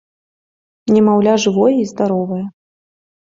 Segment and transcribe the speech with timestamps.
[0.95, 2.43] Немаўля жывое і здаровае.